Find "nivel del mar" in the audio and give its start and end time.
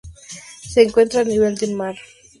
1.25-1.95